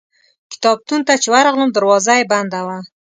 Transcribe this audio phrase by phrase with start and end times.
[0.51, 2.77] کتابتون ته چې ورغلم دروازه یې بنده وه.